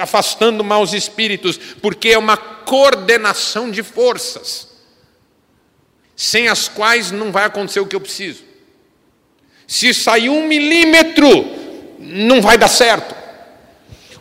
[0.00, 4.68] afastando maus espíritos, porque é uma coordenação de forças,
[6.16, 8.42] sem as quais não vai acontecer o que eu preciso.
[9.68, 11.46] Se sair um milímetro,
[12.00, 13.14] não vai dar certo.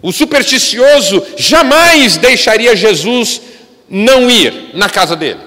[0.01, 3.41] O supersticioso jamais deixaria Jesus
[3.89, 5.46] não ir na casa dele.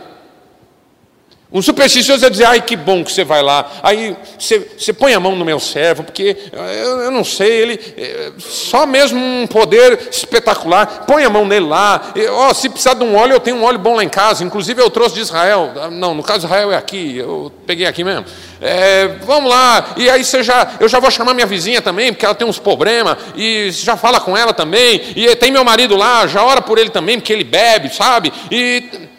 [1.52, 5.14] Um supersticioso ia dizer, ai que bom que você vai lá, aí você, você põe
[5.14, 9.48] a mão no meu servo, porque eu, eu não sei, ele é, só mesmo um
[9.48, 13.40] poder espetacular, põe a mão nele lá, e, oh, se precisar de um óleo, eu
[13.40, 16.46] tenho um óleo bom lá em casa, inclusive eu trouxe de Israel, não, no caso
[16.46, 18.26] Israel é aqui, eu peguei aqui mesmo.
[18.60, 22.24] É, vamos lá, e aí você já, eu já vou chamar minha vizinha também, porque
[22.24, 26.28] ela tem uns problemas, e já fala com ela também, e tem meu marido lá,
[26.28, 28.32] já ora por ele também, porque ele bebe, sabe?
[28.52, 29.10] E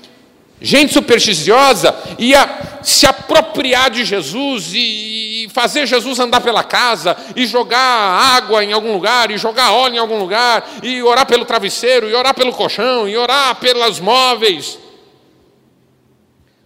[0.64, 7.80] Gente supersticiosa ia se apropriar de Jesus e fazer Jesus andar pela casa e jogar
[7.80, 12.14] água em algum lugar, e jogar óleo em algum lugar, e orar pelo travesseiro, e
[12.14, 14.78] orar pelo colchão, e orar pelas móveis.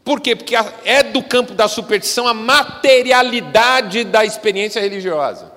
[0.04, 0.36] Por quê?
[0.36, 5.52] Porque é do campo da superstição a materialidade da experiência religiosa.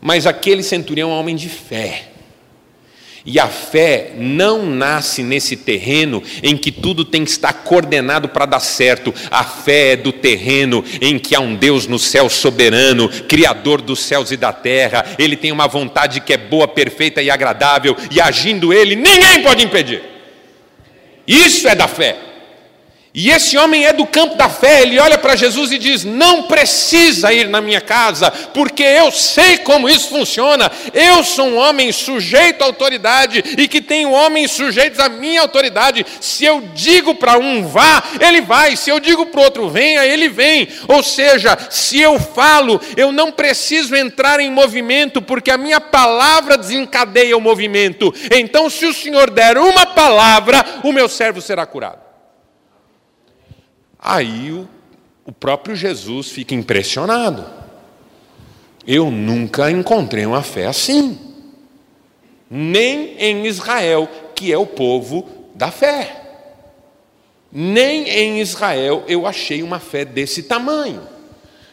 [0.00, 2.09] Mas aquele centurião é um homem de fé.
[3.24, 8.46] E a fé não nasce nesse terreno em que tudo tem que estar coordenado para
[8.46, 9.12] dar certo.
[9.30, 14.00] A fé é do terreno em que há um Deus no céu soberano, criador dos
[14.00, 15.04] céus e da terra.
[15.18, 19.64] Ele tem uma vontade que é boa, perfeita e agradável, e agindo ele, ninguém pode
[19.64, 20.02] impedir.
[21.26, 22.29] Isso é da fé.
[23.12, 26.44] E esse homem é do campo da fé, ele olha para Jesus e diz: Não
[26.44, 30.70] precisa ir na minha casa, porque eu sei como isso funciona.
[30.94, 36.06] Eu sou um homem sujeito à autoridade e que tenho homens sujeitos à minha autoridade.
[36.20, 40.06] Se eu digo para um vá, ele vai, se eu digo para o outro venha,
[40.06, 40.68] ele vem.
[40.86, 46.56] Ou seja, se eu falo, eu não preciso entrar em movimento, porque a minha palavra
[46.56, 48.14] desencadeia o movimento.
[48.30, 52.09] Então, se o Senhor der uma palavra, o meu servo será curado.
[54.00, 54.68] Aí o,
[55.24, 57.44] o próprio Jesus fica impressionado.
[58.86, 61.18] Eu nunca encontrei uma fé assim.
[62.50, 66.16] Nem em Israel, que é o povo da fé.
[67.52, 71.02] Nem em Israel eu achei uma fé desse tamanho.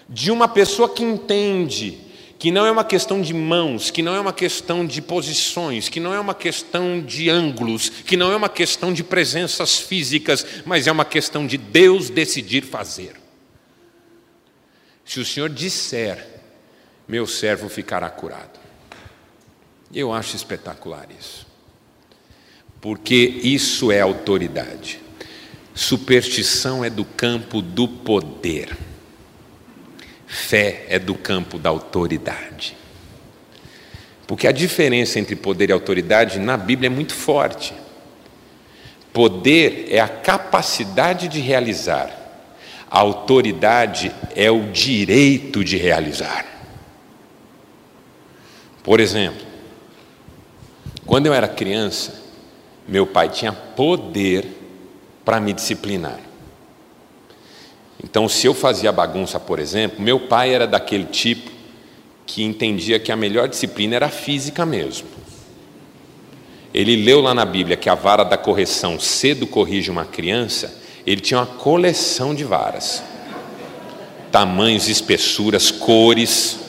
[0.10, 2.07] De uma pessoa que entende
[2.40, 6.00] que não é uma questão de mãos, que não é uma questão de posições, que
[6.00, 10.86] não é uma questão de ângulos, que não é uma questão de presenças físicas, mas
[10.86, 13.14] é uma questão de Deus decidir fazer.
[15.04, 16.28] Se o Senhor disser,
[17.08, 18.60] meu servo ficará curado.
[19.94, 21.48] Eu acho espetacular isso.
[22.80, 25.00] Porque isso é autoridade.
[25.74, 28.78] Superstição é do campo do poder.
[30.28, 32.76] Fé é do campo da autoridade.
[34.28, 37.74] Porque a diferença entre poder e autoridade na Bíblia é muito forte.
[39.14, 42.12] Poder é a capacidade de realizar,
[42.92, 46.46] a autoridade é o direito de realizar.
[48.84, 49.46] Por exemplo,
[51.06, 52.22] quando eu era criança,
[52.88, 54.46] meu pai tinha poder
[55.24, 56.27] para me disciplinar.
[58.04, 61.52] Então, se eu fazia bagunça, por exemplo, meu pai era daquele tipo
[62.26, 65.08] que entendia que a melhor disciplina era física mesmo.
[66.74, 71.22] Ele leu lá na Bíblia que a vara da correção cedo corrige uma criança, ele
[71.22, 73.02] tinha uma coleção de varas.
[74.32, 76.60] Tamanhos, espessuras, cores.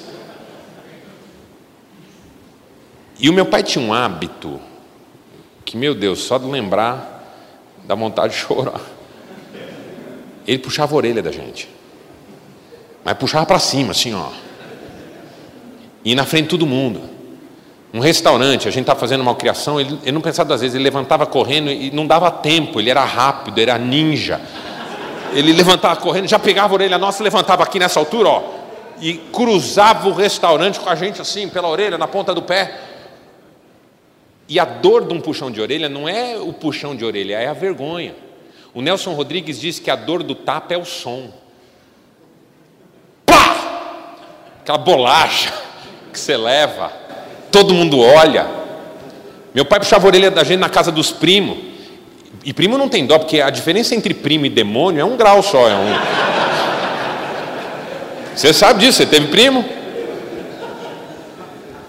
[3.18, 4.60] E o meu pai tinha um hábito
[5.64, 7.16] que, meu Deus, só de lembrar
[7.84, 8.97] dá vontade de chorar
[10.48, 11.68] ele puxava a orelha da gente.
[13.04, 14.30] Mas puxava para cima, assim, ó.
[16.02, 17.02] E na frente de todo mundo.
[17.92, 20.84] Um restaurante, a gente estava fazendo uma criação, ele, ele não pensava duas vezes, ele
[20.84, 24.40] levantava correndo e não dava tempo, ele era rápido, era ninja.
[25.32, 28.42] Ele levantava correndo, já pegava a orelha nossa, levantava aqui nessa altura, ó,
[29.00, 32.78] e cruzava o restaurante com a gente assim, pela orelha, na ponta do pé.
[34.48, 37.48] E a dor de um puxão de orelha não é o puxão de orelha, é
[37.48, 38.14] a vergonha.
[38.74, 41.31] O Nelson Rodrigues diz que a dor do tapa é o som.
[43.24, 43.57] Pá!
[44.61, 45.52] Aquela bolacha
[46.12, 46.92] que você leva,
[47.50, 48.46] todo mundo olha.
[49.54, 51.59] Meu pai puxava a orelha da gente na casa dos primos.
[52.44, 55.42] E primo não tem dó, porque a diferença entre primo e demônio é um grau
[55.42, 55.68] só.
[55.68, 55.98] É um...
[58.35, 59.64] Você sabe disso, você teve primo?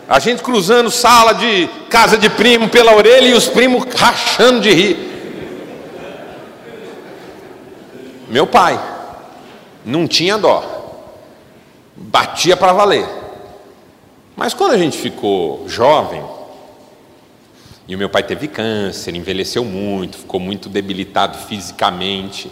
[0.07, 4.71] A gente cruzando sala de casa de primo pela orelha e os primos rachando de
[4.71, 5.08] rir.
[8.29, 8.79] Meu pai
[9.83, 10.63] não tinha dó,
[11.95, 13.07] batia para valer.
[14.35, 16.23] Mas quando a gente ficou jovem,
[17.87, 22.51] e o meu pai teve câncer, envelheceu muito, ficou muito debilitado fisicamente,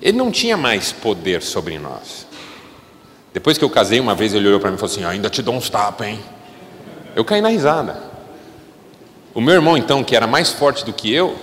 [0.00, 2.26] ele não tinha mais poder sobre nós.
[3.34, 5.42] Depois que eu casei, uma vez ele olhou para mim e falou assim: Ainda te
[5.42, 6.20] dou uns tapas, hein?
[7.16, 8.00] Eu caí na risada.
[9.34, 11.36] O meu irmão, então, que era mais forte do que eu,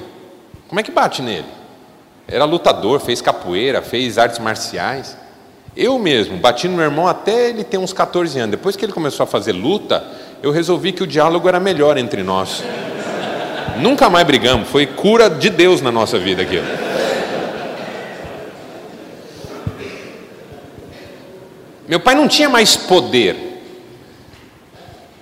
[0.68, 1.48] como é que bate nele?
[2.28, 5.16] Era lutador, fez capoeira, fez artes marciais.
[5.76, 8.52] Eu mesmo bati no meu irmão até ele ter uns 14 anos.
[8.52, 10.04] Depois que ele começou a fazer luta,
[10.42, 12.64] eu resolvi que o diálogo era melhor entre nós.
[13.78, 16.62] Nunca mais brigamos, foi cura de Deus na nossa vida aqui.
[21.88, 23.62] Meu pai não tinha mais poder.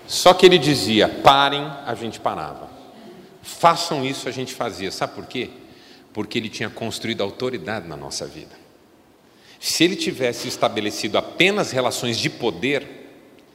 [0.07, 2.69] Só que ele dizia: parem, a gente parava.
[3.41, 4.91] Façam isso, a gente fazia.
[4.91, 5.49] Sabe por quê?
[6.13, 8.55] Porque ele tinha construído autoridade na nossa vida.
[9.59, 12.85] Se ele tivesse estabelecido apenas relações de poder,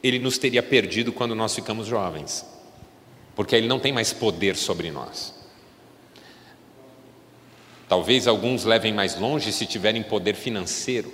[0.03, 2.44] ele nos teria perdido quando nós ficamos jovens,
[3.37, 5.35] porque ele não tem mais poder sobre nós.
[7.88, 11.13] Talvez alguns levem mais longe se tiverem poder financeiro.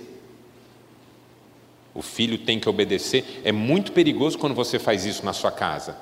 [1.93, 3.41] O filho tem que obedecer.
[3.45, 5.97] É muito perigoso quando você faz isso na sua casa.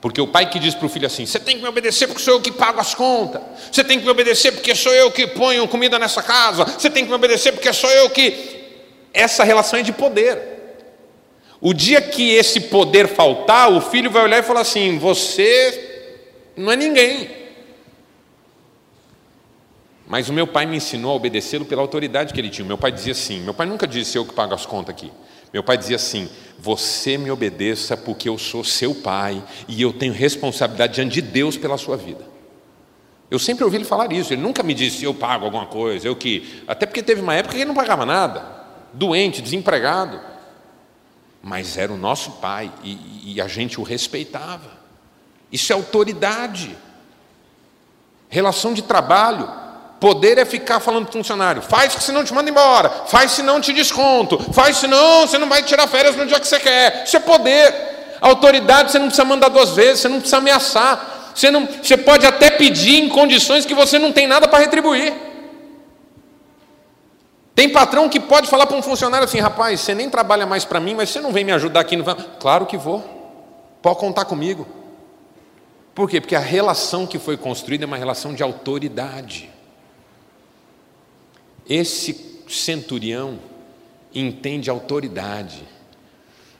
[0.00, 2.22] Porque o pai que diz para o filho assim: você tem que me obedecer porque
[2.22, 5.26] sou eu que pago as contas, você tem que me obedecer porque sou eu que
[5.26, 8.58] ponho comida nessa casa, você tem que me obedecer porque sou eu que.
[9.12, 10.38] Essa relação é de poder.
[11.60, 16.12] O dia que esse poder faltar, o filho vai olhar e falar assim: você
[16.56, 17.40] não é ninguém.
[20.06, 22.66] Mas o meu pai me ensinou a obedecê-lo pela autoridade que ele tinha.
[22.66, 25.12] Meu pai dizia assim: meu pai nunca disse eu que pago as contas aqui.
[25.52, 26.28] Meu pai dizia assim:
[26.58, 31.56] você me obedeça porque eu sou seu pai e eu tenho responsabilidade diante de Deus
[31.56, 32.24] pela sua vida.
[33.30, 34.32] Eu sempre ouvi ele falar isso.
[34.32, 36.62] Ele nunca me disse eu pago alguma coisa, eu que.
[36.66, 38.44] Até porque teve uma época que ele não pagava nada,
[38.92, 40.20] doente, desempregado.
[41.42, 44.78] Mas era o nosso pai e, e a gente o respeitava.
[45.50, 46.76] Isso é autoridade.
[48.28, 49.48] Relação de trabalho.
[50.00, 53.60] Poder é ficar falando para o funcionário: faz que senão te manda embora, faz senão
[53.60, 57.04] te desconto, faz senão você não vai tirar férias no dia que você quer.
[57.04, 58.18] Isso é poder.
[58.18, 61.32] Autoridade você não precisa mandar duas vezes, você não precisa ameaçar.
[61.34, 65.12] Você, não, você pode até pedir em condições que você não tem nada para retribuir.
[67.54, 70.80] Tem patrão que pode falar para um funcionário assim: rapaz, você nem trabalha mais para
[70.80, 72.04] mim, mas você não vem me ajudar aqui no.
[72.38, 73.04] Claro que vou,
[73.82, 74.66] pode contar comigo.
[75.94, 76.22] Por quê?
[76.22, 79.59] Porque a relação que foi construída é uma relação de autoridade.
[81.70, 83.38] Esse centurião
[84.12, 85.62] entende autoridade.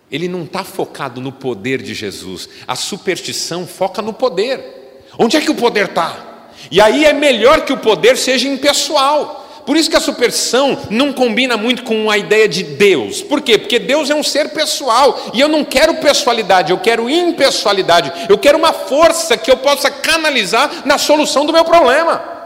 [0.08, 2.48] Ele não está focado no poder de Jesus.
[2.64, 5.02] A superstição foca no poder.
[5.18, 6.52] Onde é que o poder está?
[6.70, 9.62] E aí é melhor que o poder seja impessoal.
[9.66, 13.20] Por isso que a superstição não combina muito com a ideia de Deus.
[13.20, 13.58] Por quê?
[13.58, 18.12] Porque Deus é um ser pessoal e eu não quero pessoalidade, eu quero impessoalidade.
[18.28, 22.39] Eu quero uma força que eu possa canalizar na solução do meu problema.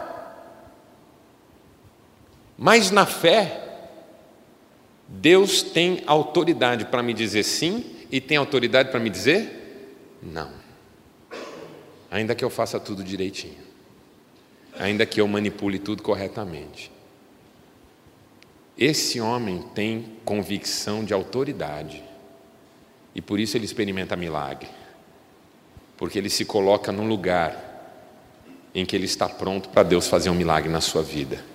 [2.57, 3.61] Mas na fé,
[5.07, 9.65] Deus tem autoridade para me dizer sim e tem autoridade para me dizer
[10.21, 10.51] não.
[12.09, 13.63] Ainda que eu faça tudo direitinho,
[14.79, 16.91] ainda que eu manipule tudo corretamente.
[18.77, 22.03] Esse homem tem convicção de autoridade
[23.13, 24.69] e por isso ele experimenta milagre,
[25.97, 27.63] porque ele se coloca num lugar
[28.73, 31.54] em que ele está pronto para Deus fazer um milagre na sua vida.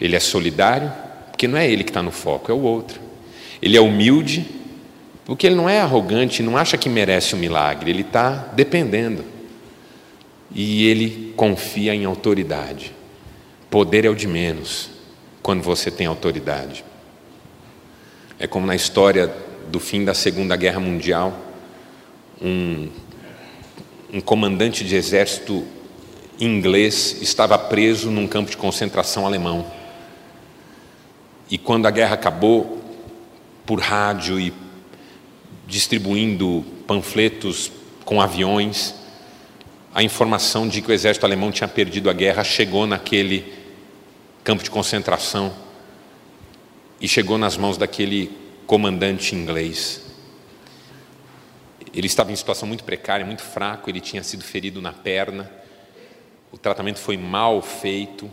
[0.00, 0.92] Ele é solidário,
[1.30, 3.00] porque não é ele que está no foco, é o outro.
[3.60, 4.46] Ele é humilde,
[5.24, 9.24] porque ele não é arrogante, não acha que merece um milagre, ele está dependendo.
[10.54, 12.94] E ele confia em autoridade.
[13.68, 14.90] Poder é o de menos
[15.42, 16.84] quando você tem autoridade.
[18.38, 19.32] É como na história
[19.68, 21.38] do fim da Segunda Guerra Mundial,
[22.40, 22.88] um,
[24.12, 25.64] um comandante de exército
[26.40, 29.66] inglês estava preso num campo de concentração alemão.
[31.50, 32.82] E quando a guerra acabou,
[33.64, 34.52] por rádio e
[35.66, 37.70] distribuindo panfletos
[38.04, 38.94] com aviões,
[39.94, 43.52] a informação de que o exército alemão tinha perdido a guerra chegou naquele
[44.42, 45.54] campo de concentração
[47.00, 48.30] e chegou nas mãos daquele
[48.66, 50.02] comandante inglês.
[51.92, 55.50] Ele estava em situação muito precária, muito fraco, ele tinha sido ferido na perna,
[56.52, 58.30] o tratamento foi mal feito,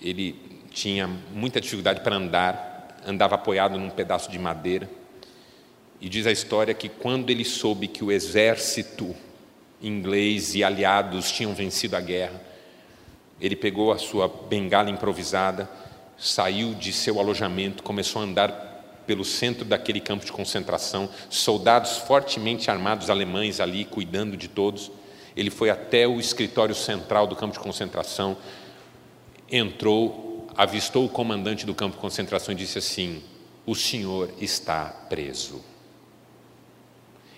[0.00, 4.90] ele tinha muita dificuldade para andar, andava apoiado num pedaço de madeira.
[6.00, 9.14] E diz a história que quando ele soube que o exército
[9.80, 12.40] inglês e aliados tinham vencido a guerra,
[13.40, 15.68] ele pegou a sua bengala improvisada,
[16.18, 22.70] saiu de seu alojamento, começou a andar pelo centro daquele campo de concentração, soldados fortemente
[22.70, 24.90] armados alemães ali cuidando de todos.
[25.36, 28.36] Ele foi até o escritório central do campo de concentração,
[29.50, 33.22] entrou, avistou o comandante do campo de concentração e disse assim:
[33.66, 35.64] O senhor está preso.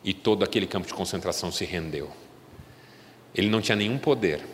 [0.05, 2.11] E todo aquele campo de concentração se rendeu.
[3.35, 4.45] Ele não tinha nenhum poder,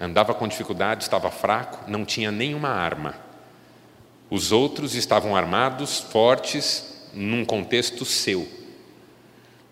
[0.00, 3.16] andava com dificuldade, estava fraco, não tinha nenhuma arma.
[4.30, 8.48] Os outros estavam armados, fortes, num contexto seu,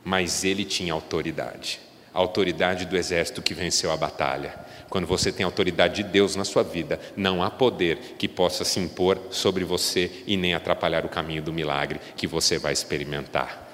[0.05, 1.81] mas ele tinha autoridade
[2.13, 4.55] autoridade do exército que venceu a batalha.
[4.91, 8.81] Quando você tem autoridade de Deus na sua vida, não há poder que possa se
[8.81, 13.69] impor sobre você e nem atrapalhar o caminho do milagre que você vai experimentar.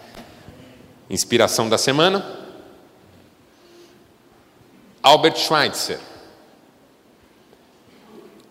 [1.09, 2.45] Inspiração da semana?
[5.03, 5.99] Albert Schweitzer.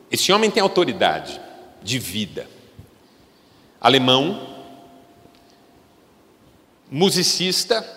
[0.10, 1.40] Esse homem tem autoridade
[1.84, 2.48] de vida.
[3.80, 4.64] Alemão,
[6.90, 7.88] musicista,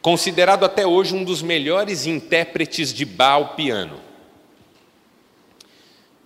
[0.00, 4.00] considerado até hoje um dos melhores intérpretes de Bach piano.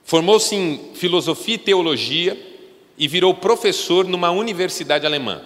[0.04, 2.52] Formou-se em filosofia e teologia
[2.98, 5.42] e virou professor numa universidade alemã.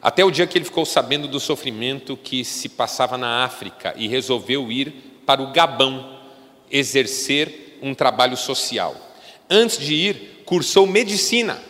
[0.00, 4.06] Até o dia que ele ficou sabendo do sofrimento que se passava na África e
[4.06, 6.20] resolveu ir para o Gabão
[6.70, 8.94] exercer um trabalho social.
[9.50, 11.60] Antes de ir, cursou medicina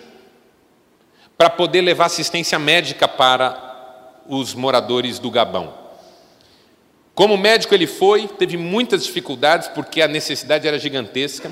[1.38, 3.65] para poder levar assistência médica para
[4.28, 5.72] os moradores do Gabão.
[7.14, 11.50] Como médico, ele foi, teve muitas dificuldades porque a necessidade era gigantesca.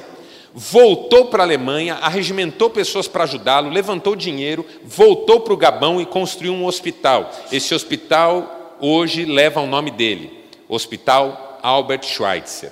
[0.52, 6.06] Voltou para a Alemanha, arregimentou pessoas para ajudá-lo, levantou dinheiro, voltou para o Gabão e
[6.06, 7.32] construiu um hospital.
[7.50, 12.70] Esse hospital hoje leva o nome dele, Hospital Albert Schweitzer.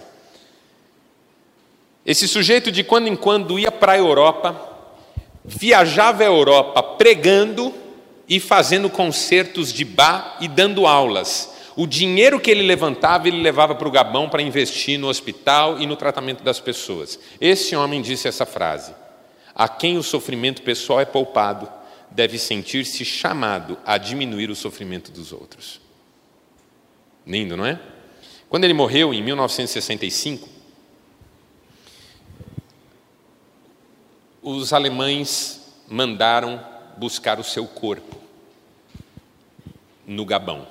[2.05, 4.55] Esse sujeito, de quando em quando, ia para a Europa,
[5.45, 7.73] viajava a Europa pregando
[8.33, 11.53] e fazendo concertos de bar e dando aulas.
[11.77, 15.87] O dinheiro que ele levantava, ele levava para o Gabão para investir no hospital e
[15.87, 17.21] no tratamento das pessoas.
[17.39, 18.95] Esse homem disse essa frase:
[19.55, 21.69] A quem o sofrimento pessoal é poupado,
[22.11, 25.79] deve sentir-se chamado a diminuir o sofrimento dos outros.
[27.27, 27.79] Lindo, não é?
[28.49, 30.49] Quando ele morreu em 1965,
[34.41, 36.65] os alemães mandaram
[36.97, 38.22] buscar o seu corpo
[40.13, 40.67] no Gabão.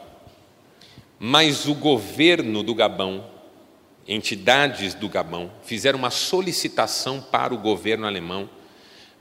[1.20, 3.26] Mas o governo do Gabão,
[4.08, 8.50] entidades do Gabão, fizeram uma solicitação para o governo alemão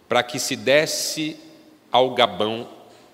[0.08, 1.36] para que se desse
[1.92, 2.68] ao Gabão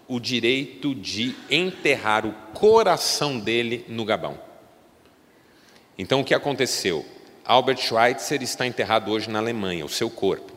[0.08, 4.38] o direito de enterrar o coração dele no Gabão.
[5.98, 7.04] Então o que aconteceu?
[7.44, 10.52] Albert Schweitzer está enterrado hoje na Alemanha, o seu corpo,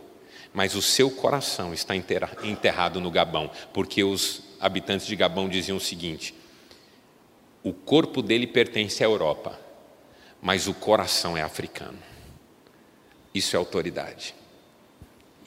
[0.53, 5.81] mas o seu coração está enterrado no Gabão, porque os habitantes de Gabão diziam o
[5.81, 6.33] seguinte:
[7.63, 9.59] o corpo dele pertence à Europa,
[10.41, 11.97] mas o coração é africano.
[13.33, 14.33] Isso é autoridade.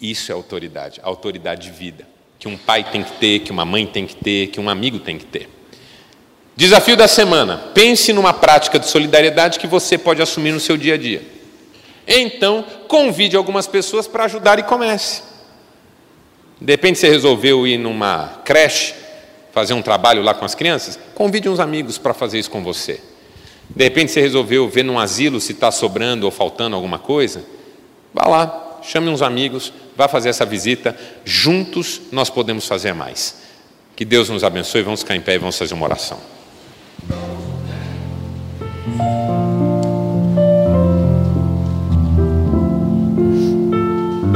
[0.00, 2.06] Isso é autoridade, autoridade de vida,
[2.38, 4.98] que um pai tem que ter, que uma mãe tem que ter, que um amigo
[4.98, 5.48] tem que ter.
[6.56, 10.94] Desafio da semana: pense numa prática de solidariedade que você pode assumir no seu dia
[10.94, 11.22] a dia.
[12.06, 15.22] Então, convide algumas pessoas para ajudar e comece.
[16.60, 18.94] De repente você resolveu ir numa creche
[19.52, 23.00] fazer um trabalho lá com as crianças, convide uns amigos para fazer isso com você.
[23.68, 27.44] De repente você resolveu ver num asilo se está sobrando ou faltando alguma coisa,
[28.12, 33.42] vá lá, chame uns amigos, vá fazer essa visita, juntos nós podemos fazer mais.
[33.94, 36.18] Que Deus nos abençoe, vamos ficar em pé e vamos fazer uma oração.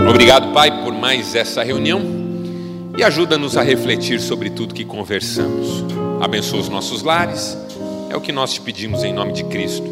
[0.08, 2.15] Obrigado, Pai, por mais essa reunião
[2.96, 5.84] e ajuda-nos a refletir sobre tudo que conversamos.
[6.20, 7.56] Abençoa os nossos lares,
[8.10, 9.86] é o que nós te pedimos em nome de Cristo.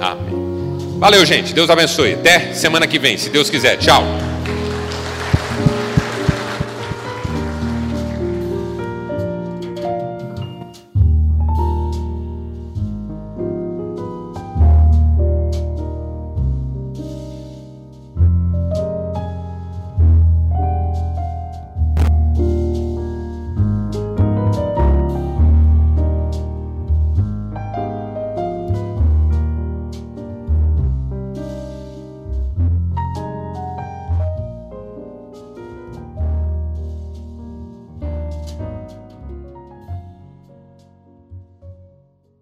[0.00, 0.46] Amém.
[0.98, 1.52] Valeu, gente.
[1.52, 2.14] Deus abençoe.
[2.14, 3.76] Até semana que vem, se Deus quiser.
[3.76, 4.02] Tchau.